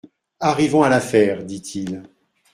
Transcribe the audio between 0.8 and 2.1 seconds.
à l'affaire, dit-il.